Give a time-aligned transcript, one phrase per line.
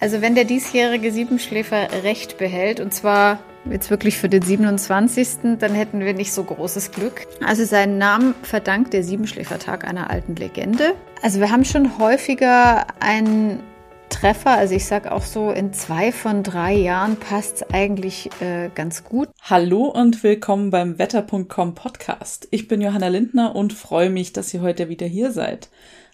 [0.00, 5.74] Also wenn der diesjährige Siebenschläfer Recht behält, und zwar jetzt wirklich für den 27., dann
[5.74, 7.26] hätten wir nicht so großes Glück.
[7.44, 10.94] Also seinen Namen verdankt der Siebenschläfertag einer alten Legende.
[11.22, 13.60] Also wir haben schon häufiger einen
[14.08, 18.70] Treffer, also ich sage auch so, in zwei von drei Jahren passt es eigentlich äh,
[18.74, 19.28] ganz gut.
[19.42, 22.48] Hallo und willkommen beim Wetter.com Podcast.
[22.50, 25.68] Ich bin Johanna Lindner und freue mich, dass ihr heute wieder hier seid.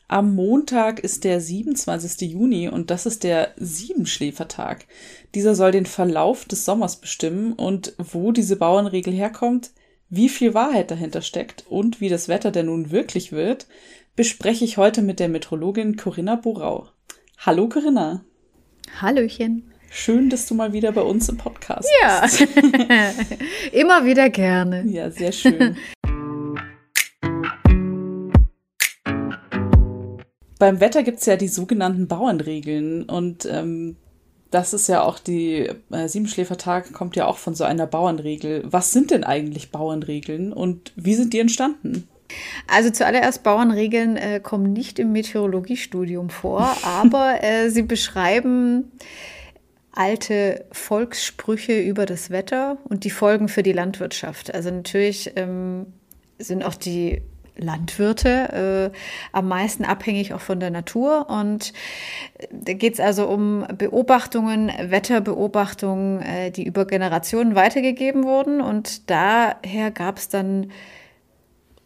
[0.07, 2.31] Am Montag ist der 27.
[2.31, 4.85] Juni und das ist der Siebenschläfertag.
[5.35, 9.71] Dieser soll den Verlauf des Sommers bestimmen und wo diese Bauernregel herkommt,
[10.11, 13.67] wie viel Wahrheit dahinter steckt und wie das Wetter denn nun wirklich wird,
[14.15, 16.89] bespreche ich heute mit der Metrologin Corinna Borau.
[17.39, 18.25] Hallo Corinna.
[19.01, 19.73] Hallöchen.
[19.91, 22.41] Schön, dass du mal wieder bei uns im Podcast bist.
[22.89, 23.11] Ja,
[23.73, 24.85] immer wieder gerne.
[24.87, 25.77] Ja, sehr schön.
[30.65, 33.97] beim Wetter gibt es ja die sogenannten Bauernregeln und ähm,
[34.51, 38.63] das ist ja auch die äh, Siebenschläfertag kommt ja auch von so einer Bauernregel.
[38.65, 42.09] Was sind denn eigentlich Bauernregeln und wie sind die entstanden?
[42.67, 48.91] Also zuallererst Bauernregeln äh, kommen nicht im Meteorologiestudium vor, aber äh, sie beschreiben
[49.93, 54.55] alte Volkssprüche über das Wetter und die Folgen für die Landwirtschaft.
[54.55, 55.85] Also natürlich ähm,
[56.39, 57.21] sind auch die
[57.57, 58.99] Landwirte, äh,
[59.33, 61.29] am meisten abhängig auch von der Natur.
[61.29, 61.73] Und
[62.39, 68.61] äh, da geht es also um Beobachtungen, Wetterbeobachtungen, äh, die über Generationen weitergegeben wurden.
[68.61, 70.73] Und daher gab es dann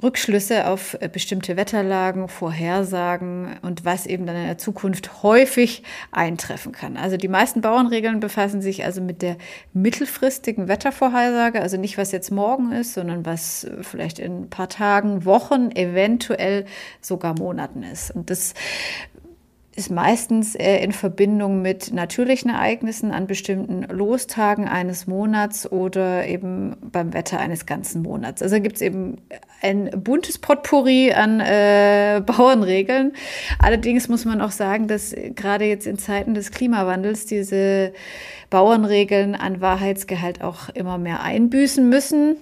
[0.03, 5.83] Rückschlüsse auf äh, bestimmte Wetterlagen, Vorhersagen und was eben dann in der Zukunft häufig
[6.13, 6.97] eintreffen kann.
[6.97, 9.37] Also die meisten Bauernregeln befassen sich also mit der
[9.73, 14.69] mittelfristigen Wettervorhersage, also nicht was jetzt morgen ist, sondern was äh, vielleicht in ein paar
[14.69, 16.67] Tagen, Wochen, eventuell
[17.01, 18.11] sogar Monaten ist.
[18.11, 18.55] Und das
[19.79, 26.77] ist meistens äh, in Verbindung mit natürlichen Ereignissen an bestimmten Lostagen eines Monats oder eben
[26.83, 28.43] beim Wetter eines ganzen Monats.
[28.43, 29.19] Also gibt es eben
[29.63, 33.13] ein buntes Potpourri an äh, Bauernregeln.
[33.61, 37.93] Allerdings muss man auch sagen, dass gerade jetzt in Zeiten des Klimawandels diese
[38.51, 42.37] Bauernregeln an Wahrheitsgehalt auch immer mehr einbüßen müssen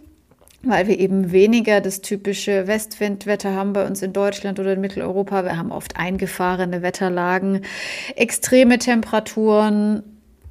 [0.63, 5.45] weil wir eben weniger das typische Westwindwetter haben bei uns in Deutschland oder in Mitteleuropa.
[5.45, 7.63] Wir haben oft eingefahrene Wetterlagen,
[8.17, 10.03] extreme Temperaturen,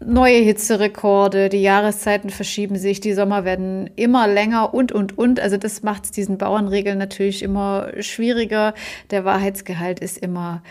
[0.04, 5.40] neue Hitzerekorde, die Jahreszeiten verschieben sich, die Sommer werden immer länger und, und, und.
[5.40, 8.74] Also das macht es diesen Bauernregeln natürlich immer schwieriger.
[9.12, 10.62] Der Wahrheitsgehalt ist immer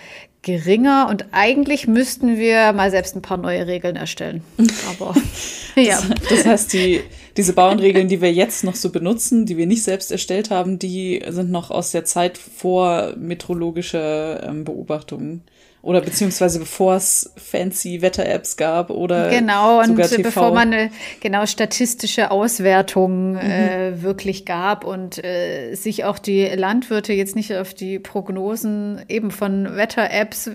[0.42, 4.42] geringer und eigentlich müssten wir mal selbst ein paar neue Regeln erstellen.
[4.90, 5.14] Aber
[5.76, 6.00] ja.
[6.00, 7.00] Das, das, heißt, die,
[7.36, 11.22] diese Bauernregeln, die wir jetzt noch so benutzen, die wir nicht selbst erstellt haben, die
[11.28, 15.42] sind noch aus der Zeit vor meteorologischer ähm, Beobachtungen.
[15.84, 20.22] Oder beziehungsweise bevor es fancy Wetter-Apps gab oder genau und sogar TV.
[20.22, 20.90] bevor man eine
[21.20, 23.38] genau statistische Auswertung mhm.
[23.38, 29.30] äh, wirklich gab und äh, sich auch die Landwirte jetzt nicht auf die Prognosen eben
[29.30, 30.50] von Wetter-Apps,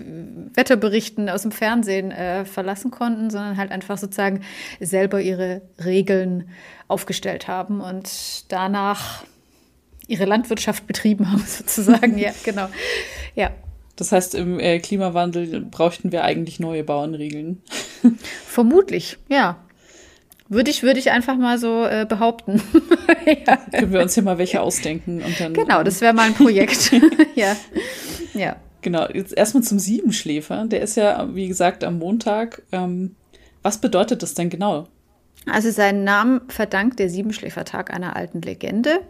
[0.54, 4.40] Wetterberichten aus dem Fernsehen äh, verlassen konnten, sondern halt einfach sozusagen
[4.80, 6.50] selber ihre Regeln
[6.88, 9.24] aufgestellt haben und danach
[10.06, 12.18] ihre Landwirtschaft betrieben haben sozusagen.
[12.18, 12.68] ja, genau.
[13.34, 13.50] Ja.
[13.96, 17.62] Das heißt, im äh, Klimawandel bräuchten wir eigentlich neue Bauernregeln.
[18.46, 19.58] Vermutlich, ja.
[20.48, 22.60] Würde ich, würde ich einfach mal so äh, behaupten.
[23.46, 23.56] ja.
[23.70, 25.54] Können wir uns hier mal welche ausdenken und dann.
[25.54, 26.90] Genau, das wäre mal ein Projekt.
[27.36, 27.56] ja.
[28.34, 28.56] ja.
[28.82, 30.64] Genau, jetzt erstmal zum Siebenschläfer.
[30.64, 32.62] Der ist ja, wie gesagt, am Montag.
[32.72, 33.14] Ähm,
[33.62, 34.88] was bedeutet das denn genau?
[35.46, 39.00] Also seinen Namen verdankt der Siebenschläfertag einer alten Legende.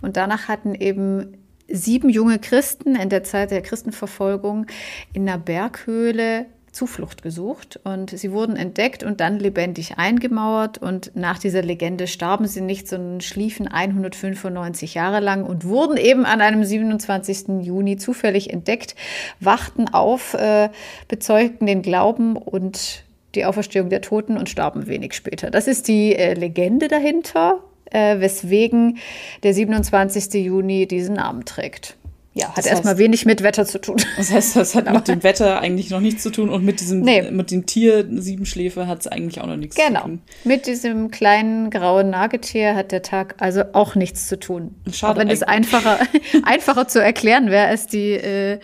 [0.00, 1.36] Und danach hatten eben
[1.68, 4.66] sieben junge Christen in der Zeit der Christenverfolgung
[5.12, 11.38] in einer Berghöhle Zuflucht gesucht und sie wurden entdeckt und dann lebendig eingemauert und nach
[11.38, 16.64] dieser Legende starben sie nicht, sondern schliefen 195 Jahre lang und wurden eben an einem
[16.64, 17.62] 27.
[17.62, 18.94] Juni zufällig entdeckt,
[19.40, 20.70] wachten auf, äh,
[21.08, 23.04] bezeugten den Glauben und
[23.34, 25.50] die Auferstehung der Toten und starben wenig später.
[25.50, 27.60] Das ist die äh, Legende dahinter
[27.90, 28.98] äh, weswegen
[29.42, 30.34] der 27.
[30.44, 31.96] Juni diesen Namen trägt.
[32.32, 33.96] Ja, hat erstmal wenig mit Wetter zu tun.
[34.16, 37.00] Das heißt, das hat mit dem Wetter eigentlich noch nichts zu tun und mit diesem
[37.00, 37.28] nee.
[37.28, 40.02] mit dem Tier Siebenschläfer hat es eigentlich auch noch nichts genau.
[40.02, 40.20] zu tun.
[40.24, 40.54] Genau.
[40.54, 44.76] Mit diesem kleinen grauen Nagetier hat der Tag also auch nichts zu tun.
[44.92, 45.12] Schade.
[45.12, 45.98] Auch wenn es einfacher,
[46.44, 48.60] einfacher zu erklären wäre als die, äh,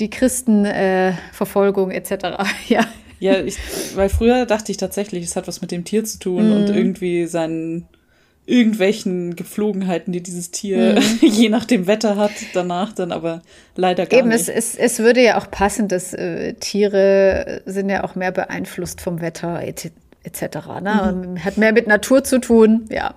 [0.00, 2.44] die Christenverfolgung äh, etc.
[2.68, 2.86] ja.
[3.20, 3.56] Ja, ich,
[3.94, 6.52] weil früher dachte ich tatsächlich, es hat was mit dem Tier zu tun mm.
[6.52, 7.86] und irgendwie sein
[8.48, 11.18] irgendwelchen Gepflogenheiten, die dieses Tier mhm.
[11.28, 13.42] je nach dem Wetter hat, danach dann aber
[13.76, 14.48] leider gar Eben, nicht.
[14.48, 18.32] Eben, es, es, es würde ja auch passen, dass äh, Tiere sind ja auch mehr
[18.32, 19.92] beeinflusst vom Wetter etc.
[20.82, 21.26] Ne?
[21.26, 21.44] Mhm.
[21.44, 23.14] Hat mehr mit Natur zu tun, ja.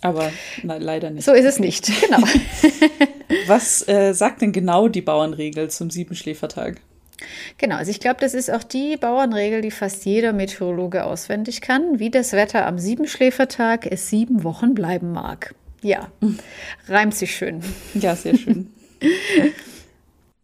[0.00, 0.32] Aber
[0.64, 1.24] na, leider nicht.
[1.24, 2.26] So ist es nicht, genau.
[3.46, 6.80] Was äh, sagt denn genau die Bauernregel zum Siebenschläfertag?
[7.58, 11.98] Genau, also ich glaube, das ist auch die Bauernregel, die fast jeder Meteorologe auswendig kann,
[11.98, 15.54] wie das Wetter am Siebenschläfertag es sieben Wochen bleiben mag.
[15.82, 16.10] Ja,
[16.88, 17.60] reimt sich schön.
[17.94, 18.72] Ja, sehr schön.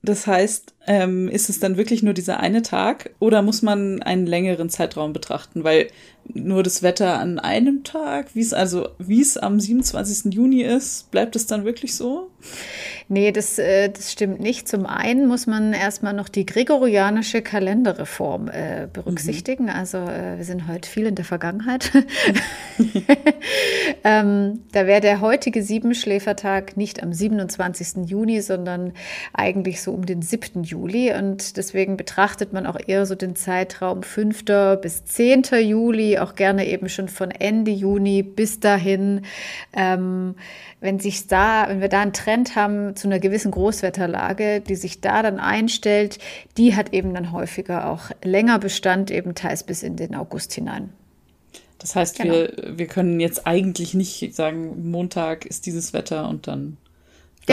[0.03, 4.27] Das heißt, ähm, ist es dann wirklich nur dieser eine Tag oder muss man einen
[4.27, 5.65] längeren Zeitraum betrachten?
[5.65, 5.89] Weil
[6.35, 10.35] nur das Wetter an einem Tag, wie es also, wie es am 27.
[10.35, 12.31] Juni ist, bleibt es dann wirklich so?
[13.11, 14.69] Nee, das, äh, das stimmt nicht.
[14.69, 19.65] Zum einen muss man erstmal noch die gregorianische Kalenderreform äh, berücksichtigen.
[19.65, 19.71] Mhm.
[19.71, 21.91] Also äh, wir sind heute viel in der Vergangenheit.
[24.05, 28.11] ähm, da wäre der heutige Siebenschläfertag nicht am 27.
[28.11, 28.93] Juni, sondern
[29.33, 30.65] eigentlich so um den 7.
[30.65, 31.15] Juli.
[31.15, 34.45] Und deswegen betrachtet man auch eher so den Zeitraum 5.
[34.83, 35.45] bis 10.
[35.63, 39.23] Juli, auch gerne eben schon von Ende Juni bis dahin.
[39.73, 40.35] Ähm,
[40.81, 45.01] wenn sich da, wenn wir da einen Trend haben zu einer gewissen Großwetterlage, die sich
[45.01, 46.19] da dann einstellt,
[46.57, 50.91] die hat eben dann häufiger auch länger Bestand, eben teils bis in den August hinein.
[51.79, 52.35] Das heißt, genau.
[52.35, 56.77] wir, wir können jetzt eigentlich nicht sagen, Montag ist dieses Wetter und dann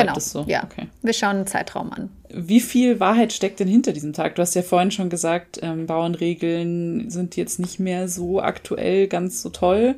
[0.04, 0.46] bleibt genau, so.
[0.48, 0.88] Ja, okay.
[1.02, 2.10] wir schauen einen Zeitraum an.
[2.30, 4.36] Wie viel Wahrheit steckt denn hinter diesem Tag?
[4.36, 9.42] Du hast ja vorhin schon gesagt, ähm, Bauernregeln sind jetzt nicht mehr so aktuell ganz
[9.42, 9.96] so toll.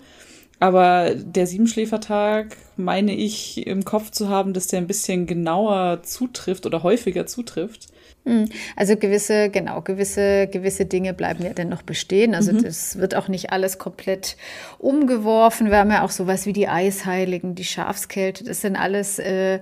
[0.60, 6.66] Aber der Siebenschläfertag meine ich im Kopf zu haben, dass der ein bisschen genauer zutrifft
[6.66, 7.88] oder häufiger zutrifft.
[8.28, 8.50] Hm.
[8.76, 12.36] Also gewisse, genau, gewisse, gewisse Dinge bleiben ja dennoch bestehen.
[12.36, 12.62] Also mhm.
[12.62, 14.36] das wird auch nicht alles komplett
[14.80, 15.70] umgeworfen.
[15.70, 18.44] Wir haben ja auch sowas wie die Eisheiligen, die Schafskälte.
[18.44, 19.60] Das sind alles äh,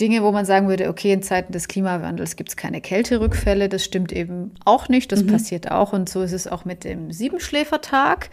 [0.00, 3.68] Dinge, wo man sagen würde, okay, in Zeiten des Klimawandels gibt es keine Kälterückfälle.
[3.68, 5.12] Das stimmt eben auch nicht.
[5.12, 5.28] Das mhm.
[5.28, 5.92] passiert auch.
[5.92, 8.30] Und so ist es auch mit dem Siebenschläfertag.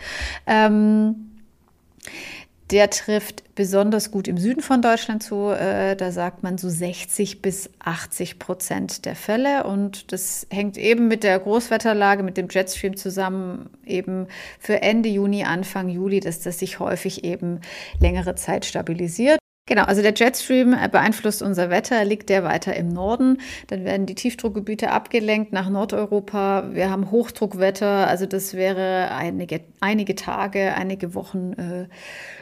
[0.47, 1.29] Ähm,
[2.71, 5.49] der trifft besonders gut im Süden von Deutschland zu.
[5.49, 9.63] Äh, da sagt man so 60 bis 80 Prozent der Fälle.
[9.63, 14.27] Und das hängt eben mit der Großwetterlage, mit dem Jetstream zusammen, eben
[14.59, 17.61] für Ende Juni, Anfang Juli, dass das sich häufig eben
[17.99, 19.39] längere Zeit stabilisiert.
[19.69, 23.37] Genau, also der Jetstream äh, beeinflusst unser Wetter, liegt der weiter im Norden.
[23.67, 26.71] Dann werden die Tiefdruckgebiete abgelenkt nach Nordeuropa.
[26.73, 31.87] Wir haben Hochdruckwetter, also das wäre einige, einige Tage, einige Wochen äh,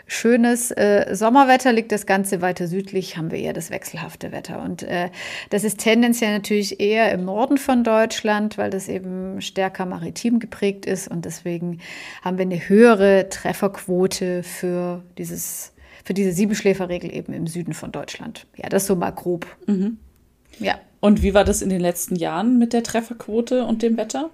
[0.06, 1.74] schönes äh, Sommerwetter.
[1.74, 4.64] Liegt das Ganze weiter südlich, haben wir eher das wechselhafte Wetter.
[4.64, 5.10] Und äh,
[5.50, 10.86] das ist tendenziell natürlich eher im Norden von Deutschland, weil das eben stärker maritim geprägt
[10.86, 11.10] ist.
[11.10, 11.82] Und deswegen
[12.22, 15.74] haben wir eine höhere Trefferquote für dieses
[16.08, 18.48] für diese Siebenschläferregel eben im Süden von Deutschland.
[18.56, 19.46] Ja, das so mal grob.
[19.66, 19.98] Mhm.
[20.58, 20.80] Ja.
[21.02, 24.30] Und wie war das in den letzten Jahren mit der Trefferquote und dem Wetter?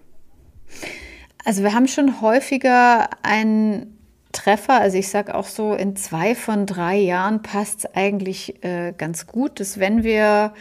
[1.44, 3.98] Also wir haben schon häufiger einen
[4.34, 4.80] Treffer.
[4.80, 9.26] Also ich sage auch so, in zwei von drei Jahren passt es eigentlich äh, ganz
[9.26, 10.54] gut, dass wenn wir,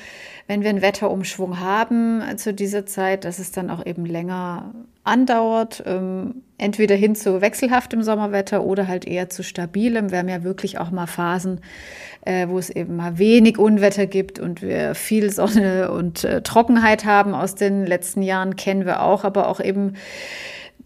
[0.47, 4.73] wenn wir einen Wetterumschwung haben zu dieser Zeit, dass es dann auch eben länger
[5.05, 10.11] andauert, ähm, entweder hin zu wechselhaftem Sommerwetter oder halt eher zu stabilem.
[10.11, 11.61] Wir haben ja wirklich auch mal Phasen,
[12.25, 17.05] äh, wo es eben mal wenig Unwetter gibt und wir viel Sonne und äh, Trockenheit
[17.05, 17.35] haben.
[17.35, 19.95] Aus den letzten Jahren kennen wir auch, aber auch eben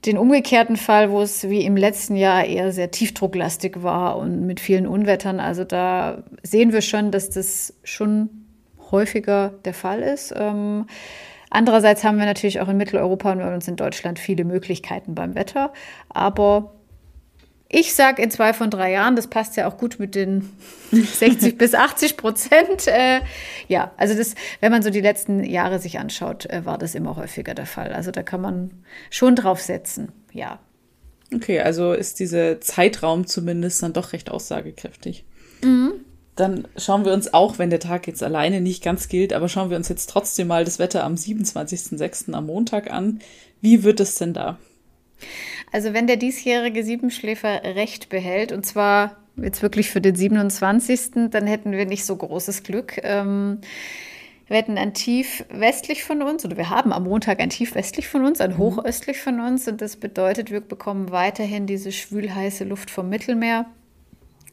[0.06, 4.60] den umgekehrten Fall, wo es wie im letzten Jahr eher sehr tiefdrucklastig war und mit
[4.60, 5.40] vielen Unwettern.
[5.40, 8.30] Also da sehen wir schon, dass das schon
[8.90, 10.32] häufiger der Fall ist.
[10.36, 10.86] Ähm,
[11.56, 15.34] Andererseits haben wir natürlich auch in Mitteleuropa und bei uns in Deutschland viele Möglichkeiten beim
[15.34, 15.72] Wetter.
[16.10, 16.74] Aber
[17.70, 20.52] ich sage in zwei von drei Jahren, das passt ja auch gut mit den
[20.92, 22.86] 60 bis 80 Prozent.
[22.88, 23.22] Äh,
[23.68, 27.16] ja, also das, wenn man so die letzten Jahre sich anschaut, äh, war das immer
[27.16, 27.94] häufiger der Fall.
[27.94, 30.58] Also da kann man schon drauf setzen, ja.
[31.34, 35.24] Okay, also ist dieser Zeitraum zumindest dann doch recht aussagekräftig.
[35.64, 36.04] Mhm.
[36.36, 39.70] Dann schauen wir uns auch, wenn der Tag jetzt alleine nicht ganz gilt, aber schauen
[39.70, 42.32] wir uns jetzt trotzdem mal das Wetter am 27.06.
[42.32, 43.20] am Montag an.
[43.62, 44.58] Wie wird es denn da?
[45.72, 51.46] Also wenn der diesjährige Siebenschläfer recht behält, und zwar jetzt wirklich für den 27., dann
[51.46, 52.98] hätten wir nicht so großes Glück.
[53.02, 53.60] Ähm,
[54.46, 58.08] wir hätten ein Tief westlich von uns, oder wir haben am Montag ein Tief westlich
[58.08, 58.58] von uns, ein mhm.
[58.58, 59.66] Hoch östlich von uns.
[59.66, 63.66] Und das bedeutet, wir bekommen weiterhin diese schwülheiße Luft vom Mittelmeer.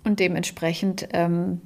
[0.03, 1.61] Und dementsprechend ähm,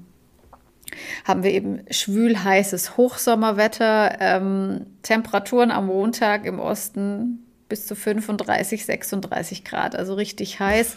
[1.25, 8.85] haben wir eben schwül heißes Hochsommerwetter, ähm, Temperaturen am Montag im Osten bis zu 35,
[8.85, 10.95] 36 Grad, also richtig heiß.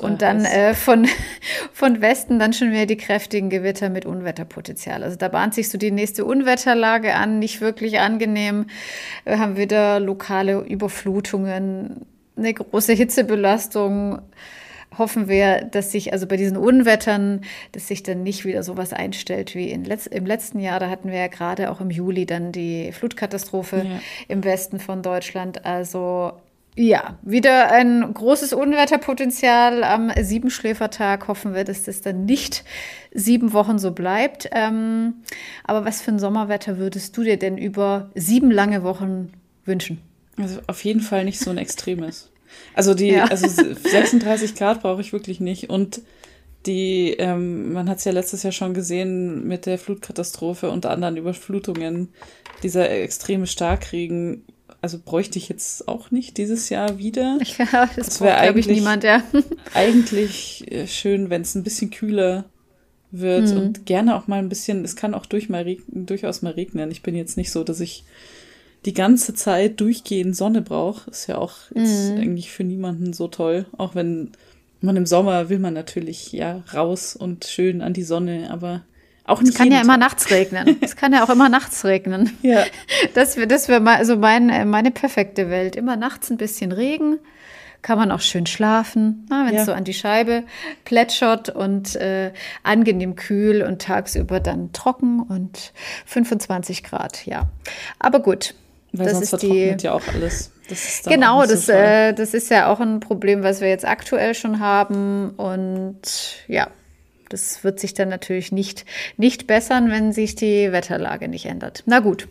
[0.00, 1.06] Und dann äh, von,
[1.72, 5.02] von Westen dann schon wieder die kräftigen Gewitter mit Unwetterpotenzial.
[5.02, 8.66] Also da bahnt sich so die nächste Unwetterlage an, nicht wirklich angenehm.
[9.24, 14.20] Wir haben wieder lokale Überflutungen, eine große Hitzebelastung
[14.96, 19.54] hoffen wir, dass sich also bei diesen Unwettern, dass sich dann nicht wieder sowas einstellt
[19.54, 20.80] wie Letz-, im letzten Jahr.
[20.80, 24.00] Da hatten wir ja gerade auch im Juli dann die Flutkatastrophe ja.
[24.28, 25.64] im Westen von Deutschland.
[25.64, 26.32] Also
[26.78, 31.26] ja, wieder ein großes Unwetterpotenzial am Siebenschläfertag.
[31.26, 32.64] Hoffen wir, dass das dann nicht
[33.14, 34.50] sieben Wochen so bleibt.
[34.52, 35.14] Ähm,
[35.64, 39.32] aber was für ein Sommerwetter würdest du dir denn über sieben lange Wochen
[39.64, 40.02] wünschen?
[40.38, 42.30] Also auf jeden Fall nicht so ein extremes.
[42.74, 43.24] Also die, ja.
[43.24, 45.70] also 36 Grad brauche ich wirklich nicht.
[45.70, 46.00] Und
[46.66, 51.16] die, ähm, man hat es ja letztes Jahr schon gesehen mit der Flutkatastrophe und anderen
[51.16, 52.08] Überflutungen,
[52.62, 54.44] dieser extreme Starkregen,
[54.82, 57.38] also bräuchte ich jetzt auch nicht dieses Jahr wieder.
[57.58, 59.22] Ja, das, das wäre eigentlich niemand, ja.
[59.74, 62.44] eigentlich äh, schön, wenn es ein bisschen kühler
[63.10, 63.58] wird mhm.
[63.58, 66.90] und gerne auch mal ein bisschen, es kann auch durch mal durchaus mal regnen.
[66.90, 68.04] Ich bin jetzt nicht so, dass ich
[68.86, 72.18] die ganze Zeit durchgehend Sonne braucht, ist ja auch jetzt mhm.
[72.18, 73.66] eigentlich für niemanden so toll.
[73.76, 74.30] Auch wenn
[74.80, 78.82] man im Sommer will man natürlich ja raus und schön an die Sonne, aber
[79.24, 79.54] auch nicht.
[79.54, 80.76] Es kann ja immer nachts regnen.
[80.80, 82.30] es kann ja auch immer nachts regnen.
[82.42, 82.64] Ja.
[83.14, 85.74] Das wäre das wär mal so mein, meine perfekte Welt.
[85.74, 87.18] Immer nachts ein bisschen Regen.
[87.82, 89.64] Kann man auch schön schlafen, wenn es ja.
[89.66, 90.44] so an die Scheibe
[90.84, 92.32] plätschert und äh,
[92.64, 95.72] angenehm kühl und tagsüber dann trocken und
[96.06, 97.48] 25 Grad, ja.
[98.00, 98.54] Aber gut,
[98.92, 100.52] weil das sonst vertrocknet die, ja auch alles.
[100.68, 104.60] Das genau, das, äh, das ist ja auch ein Problem, was wir jetzt aktuell schon
[104.60, 105.30] haben.
[105.30, 106.00] Und
[106.48, 106.68] ja,
[107.28, 108.84] das wird sich dann natürlich nicht,
[109.16, 111.82] nicht bessern, wenn sich die Wetterlage nicht ändert.
[111.86, 112.28] Na gut.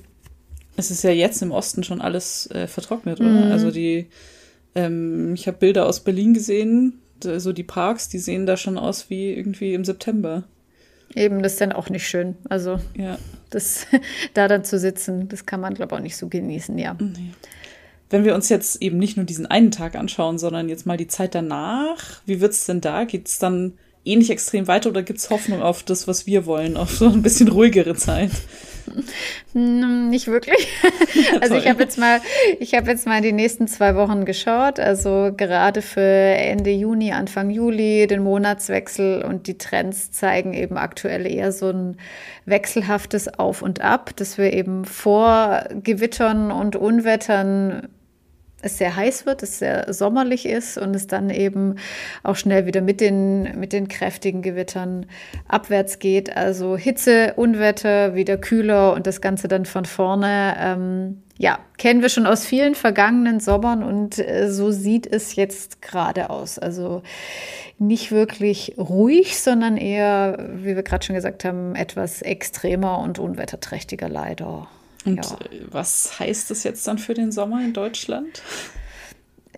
[0.77, 3.29] Es ist ja jetzt im Osten schon alles äh, vertrocknet, oder?
[3.29, 3.51] Mhm.
[3.51, 4.09] Also die,
[4.75, 9.09] ähm, ich habe Bilder aus Berlin gesehen, so die Parks, die sehen da schon aus
[9.09, 10.43] wie irgendwie im September.
[11.15, 12.35] Eben, das ist dann auch nicht schön.
[12.49, 13.17] Also ja.
[13.55, 13.87] Das,
[14.33, 16.95] da dann zu sitzen, das kann man, glaube ich, auch nicht so genießen, ja.
[18.09, 21.07] Wenn wir uns jetzt eben nicht nur diesen einen Tag anschauen, sondern jetzt mal die
[21.07, 23.03] Zeit danach, wie wird es denn da?
[23.05, 26.77] Geht es dann ähnlich extrem weiter oder gibt es Hoffnung auf das, was wir wollen,
[26.77, 28.31] auf so ein bisschen ruhigere Zeit?
[29.53, 30.67] Hm, nicht wirklich.
[31.41, 32.21] also ich habe jetzt mal,
[32.59, 34.79] ich habe jetzt mal die nächsten zwei Wochen geschaut.
[34.79, 41.25] Also gerade für Ende Juni, Anfang Juli, den Monatswechsel und die Trends zeigen eben aktuell
[41.25, 41.97] eher so ein
[42.45, 47.87] wechselhaftes Auf und Ab, dass wir eben vor Gewittern und Unwettern
[48.65, 51.75] es sehr heiß wird, es sehr sommerlich ist und es dann eben
[52.23, 55.05] auch schnell wieder mit den, mit den kräftigen Gewittern
[55.47, 56.35] abwärts geht.
[56.35, 60.55] Also Hitze, Unwetter, wieder kühler und das Ganze dann von vorne.
[60.59, 65.81] Ähm, ja, kennen wir schon aus vielen vergangenen Sommern und äh, so sieht es jetzt
[65.81, 66.57] gerade aus.
[66.57, 67.03] Also
[67.77, 74.07] nicht wirklich ruhig, sondern eher, wie wir gerade schon gesagt haben, etwas extremer und unwetterträchtiger
[74.07, 74.67] leider.
[75.05, 75.37] Und ja.
[75.69, 78.41] was heißt das jetzt dann für den Sommer in Deutschland?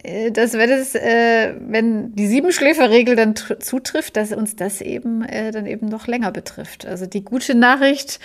[0.04, 5.52] Äh, dass wenn es, äh, wenn die Siebenschläferregel dann zutrifft, dass uns das eben äh,
[5.52, 6.86] dann eben noch länger betrifft.
[6.86, 8.20] Also die gute Nachricht,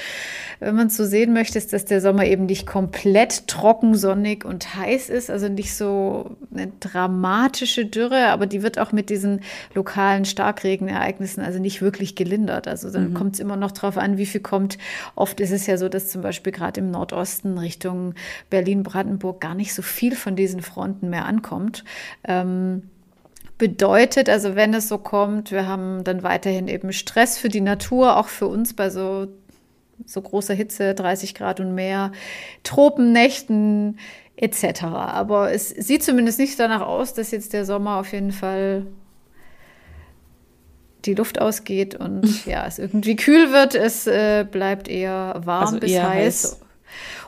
[0.61, 4.45] wenn man es so sehen möchte, ist, dass der Sommer eben nicht komplett trocken, sonnig
[4.45, 9.41] und heiß ist, also nicht so eine dramatische Dürre, aber die wird auch mit diesen
[9.75, 12.69] lokalen Starkregenereignissen also nicht wirklich gelindert.
[12.69, 13.15] Also dann mhm.
[13.15, 14.79] kommt es immer noch darauf an, wie viel kommt.
[15.15, 18.15] Oft ist es ja so, dass zum Beispiel gerade im Nordosten Richtung
[18.51, 21.85] Berlin-Brandenburg gar nicht so viel von diesen Fronten mehr ankommt kommt.
[22.25, 22.83] Ähm,
[23.59, 28.17] bedeutet, also wenn es so kommt, wir haben dann weiterhin eben Stress für die Natur,
[28.17, 29.29] auch für uns bei so,
[30.05, 32.11] so großer Hitze, 30 Grad und mehr,
[32.65, 33.99] Tropennächten
[34.35, 34.83] etc.
[34.83, 38.87] Aber es sieht zumindest nicht danach aus, dass jetzt der Sommer auf jeden Fall
[41.05, 43.77] die Luft ausgeht und ja, es irgendwie kühl wird.
[43.77, 46.45] Es äh, bleibt eher warm also bis eher heiß.
[46.45, 46.61] heiß.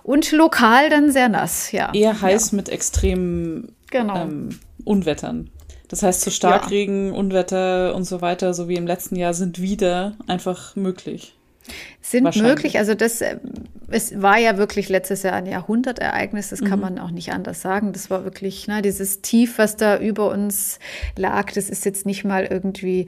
[0.02, 1.90] Und lokal dann sehr nass, ja.
[1.94, 2.56] Eher heiß ja.
[2.56, 4.16] mit extremen genau.
[4.16, 4.48] ähm,
[4.84, 5.50] Unwettern.
[5.88, 7.14] Das heißt, so Starkregen, ja.
[7.14, 11.36] Unwetter und so weiter, so wie im letzten Jahr, sind wieder einfach möglich.
[12.02, 13.38] Sind möglich, also das, äh,
[13.88, 16.80] es war ja wirklich letztes Jahr ein Jahrhundertereignis, das kann mhm.
[16.80, 17.92] man auch nicht anders sagen.
[17.92, 20.78] Das war wirklich, ne, dieses Tief, was da über uns
[21.16, 23.06] lag, das ist jetzt nicht mal irgendwie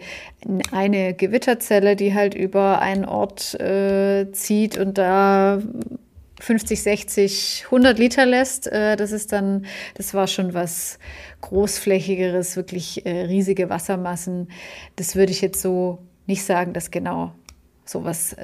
[0.72, 5.60] eine Gewitterzelle, die halt über einen Ort äh, zieht und da
[6.40, 10.98] 50, 60, 100 Liter lässt, äh, das ist dann, das war schon was
[11.40, 14.48] großflächigeres, wirklich äh, riesige Wassermassen.
[14.96, 17.32] Das würde ich jetzt so nicht sagen, dass genau
[17.84, 18.36] sowas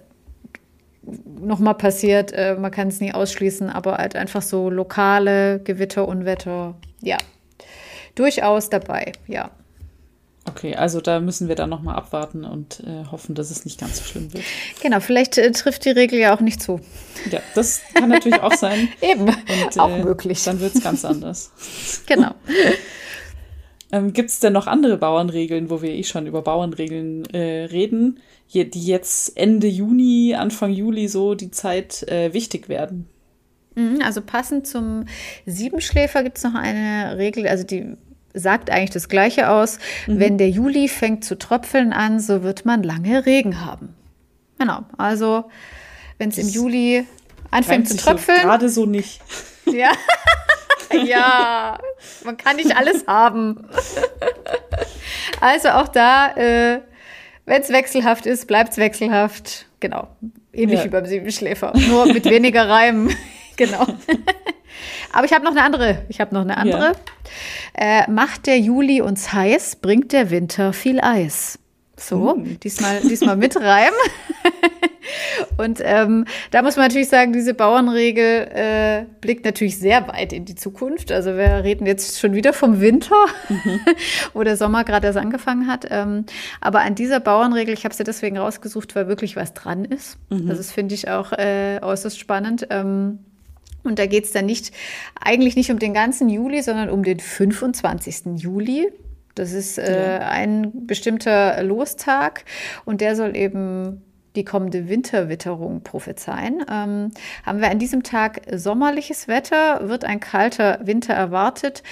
[1.03, 2.33] nochmal passiert.
[2.33, 7.19] Äh, man kann es nie ausschließen, aber halt einfach so lokale Gewitter, Unwetter, ja,
[8.15, 9.51] durchaus dabei, ja.
[10.55, 13.99] Okay, also da müssen wir dann nochmal abwarten und äh, hoffen, dass es nicht ganz
[13.99, 14.45] so schlimm wird.
[14.83, 16.81] Genau, vielleicht äh, trifft die Regel ja auch nicht zu.
[17.31, 18.89] Ja, das kann natürlich auch sein.
[19.01, 20.45] Eben, und, auch äh, möglich.
[20.45, 21.53] Dann wird es ganz anders.
[22.07, 22.35] genau.
[23.93, 28.21] ähm, Gibt es denn noch andere Bauernregeln, wo wir eh schon über Bauernregeln äh, reden,
[28.53, 33.09] die jetzt Ende Juni, Anfang Juli so die Zeit äh, wichtig werden?
[33.75, 35.07] Mhm, also passend zum
[35.47, 37.97] Siebenschläfer gibt es noch eine Regel, also die
[38.35, 39.79] sagt eigentlich das Gleiche aus.
[40.07, 40.21] Mhm.
[40.21, 43.95] Wenn der Juli fängt zu tröpfeln an, so wird man lange Regen haben.
[44.59, 45.51] Genau, also
[46.19, 47.07] wenn es im Juli
[47.51, 48.43] anfängt zu tröpfeln.
[48.43, 49.21] So, Gerade so nicht.
[49.65, 49.93] Ja.
[50.93, 51.79] ja,
[52.25, 53.65] man kann nicht alles haben.
[55.41, 56.81] also auch da, äh,
[57.47, 59.67] wenn es wechselhaft ist, bleibt es wechselhaft.
[59.79, 60.09] Genau,
[60.53, 60.85] ähnlich ja.
[60.87, 63.15] wie beim Siebenschläfer, nur mit weniger Reimen.
[63.57, 63.87] genau.
[65.13, 66.03] Aber ich habe noch eine andere.
[66.09, 66.93] Ich habe noch eine andere.
[67.79, 68.03] Ja.
[68.05, 71.59] Äh, macht der Juli uns heiß, bringt der Winter viel Eis.
[71.97, 72.61] So, mm.
[72.61, 73.93] diesmal, diesmal mit Reim.
[75.57, 80.45] Und ähm, da muss man natürlich sagen, diese Bauernregel äh, blickt natürlich sehr weit in
[80.45, 81.13] die Zukunft.
[81.13, 83.81] Also wir reden jetzt schon wieder vom Winter, mhm.
[84.33, 85.87] wo der Sommer gerade erst angefangen hat.
[85.91, 86.25] Ähm,
[86.61, 90.19] aber an dieser Bauernregel, ich habe sie deswegen rausgesucht, weil wirklich was dran ist.
[90.31, 90.49] Mhm.
[90.49, 92.67] Also das finde ich auch äh, äußerst spannend.
[92.71, 93.19] Ähm,
[93.85, 94.73] und da geht es dann nicht,
[95.21, 98.41] eigentlich nicht um den ganzen Juli, sondern um den 25.
[98.43, 98.93] Juli.
[99.35, 102.45] Das ist äh, ein bestimmter Lostag
[102.85, 104.03] und der soll eben
[104.37, 106.65] die kommende Winterwitterung prophezeien.
[106.71, 107.11] Ähm,
[107.45, 111.83] haben wir an diesem Tag sommerliches Wetter, wird ein kalter Winter erwartet.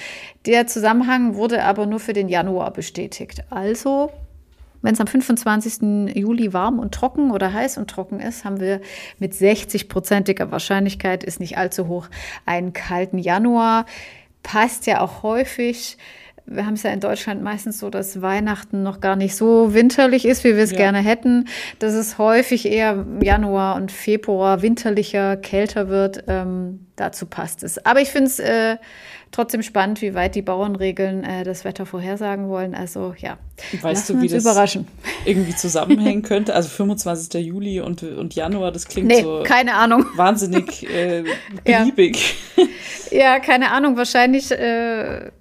[0.45, 3.43] Der Zusammenhang wurde aber nur für den Januar bestätigt.
[3.49, 4.11] Also
[4.81, 6.15] wenn es am 25.
[6.15, 8.81] Juli warm und trocken oder heiß und trocken ist, haben wir
[9.19, 12.07] mit 60-prozentiger Wahrscheinlichkeit, ist nicht allzu hoch,
[12.45, 13.85] einen kalten Januar.
[14.43, 15.97] Passt ja auch häufig
[16.45, 20.25] wir haben es ja in Deutschland meistens so, dass Weihnachten noch gar nicht so winterlich
[20.25, 20.77] ist, wie wir es ja.
[20.77, 21.47] gerne hätten.
[21.79, 26.23] Dass es häufig eher Januar und Februar winterlicher, kälter wird.
[26.27, 27.83] Ähm, dazu passt es.
[27.85, 28.77] Aber ich finde es äh,
[29.31, 32.75] trotzdem spannend, wie weit die Bauernregeln äh, das Wetter vorhersagen wollen.
[32.75, 33.37] Also ja,
[33.81, 34.87] weißt du, wie das überraschen.
[35.25, 36.53] irgendwie zusammenhängen könnte?
[36.53, 37.45] Also 25.
[37.45, 40.05] Juli und, und Januar, das klingt nee, so keine Ahnung.
[40.15, 41.23] wahnsinnig äh,
[41.63, 42.35] beliebig.
[43.11, 43.17] Ja.
[43.17, 43.39] ja.
[43.39, 43.97] keine Ahnung.
[43.97, 45.31] Wahrscheinlich äh,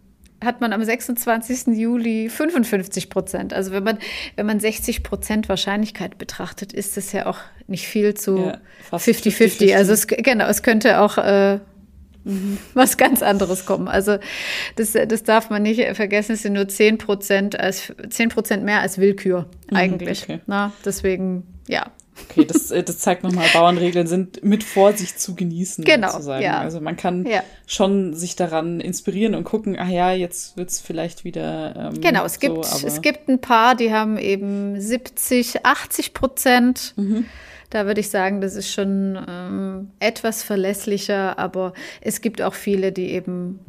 [0.43, 1.79] hat man am 26.
[1.79, 3.53] Juli 55 Prozent.
[3.53, 3.99] Also wenn man,
[4.37, 8.53] wenn man 60 Prozent Wahrscheinlichkeit betrachtet, ist das ja auch nicht viel zu
[8.91, 9.65] 50-50.
[9.67, 11.59] Ja, also es, genau, es könnte auch äh,
[12.25, 12.59] mhm.
[12.75, 13.89] was ganz anderes kommen.
[13.89, 14.19] Also
[14.77, 18.81] das, das darf man nicht vergessen, es sind nur 10 Prozent als 10 Prozent mehr
[18.81, 20.23] als Willkür mhm, eigentlich.
[20.23, 20.41] Okay.
[20.47, 21.91] Na, deswegen, ja.
[22.29, 25.85] Okay, das, äh, das zeigt nochmal, Bauernregeln sind mit Vorsicht zu genießen.
[25.85, 26.11] Genau.
[26.11, 26.45] Sozusagen.
[26.45, 26.59] Ja.
[26.59, 27.43] Also man kann ja.
[27.67, 31.93] schon sich daran inspirieren und gucken, ah ja, jetzt wird es vielleicht wieder.
[31.95, 36.95] Ähm, genau, es gibt, so, es gibt ein paar, die haben eben 70, 80 Prozent.
[36.97, 37.27] Mhm.
[37.71, 42.91] Da würde ich sagen, das ist schon ähm, etwas verlässlicher, aber es gibt auch viele,
[42.91, 43.61] die eben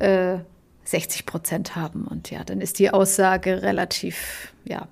[0.00, 0.38] äh,
[0.84, 2.06] 60 Prozent haben.
[2.06, 4.88] Und ja, dann ist die Aussage relativ, ja,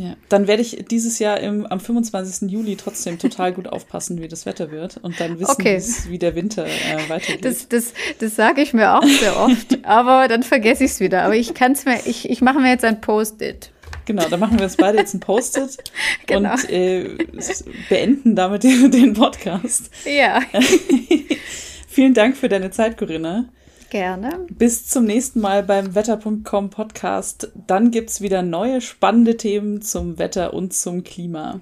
[0.00, 2.50] ja, dann werde ich dieses Jahr im, am 25.
[2.50, 5.82] Juli trotzdem total gut aufpassen, wie das Wetter wird und dann wissen, okay.
[6.08, 7.44] wie der Winter äh, weitergeht.
[7.44, 11.22] Das, das, das sage ich mir auch sehr oft, aber dann vergesse ich es wieder.
[11.22, 13.70] Aber ich kann es mir, ich, ich mache mir jetzt ein Post-it.
[14.06, 15.78] Genau, dann machen wir uns beide jetzt ein Post-it
[16.26, 16.52] genau.
[16.52, 17.08] und äh,
[17.88, 19.90] beenden damit den, den Podcast.
[20.04, 20.40] Ja.
[21.88, 23.46] Vielen Dank für deine Zeit, Corinna.
[23.90, 24.46] Gerne.
[24.50, 27.52] Bis zum nächsten Mal beim Wetter.com Podcast.
[27.66, 31.60] Dann gibt es wieder neue spannende Themen zum Wetter und zum Klima.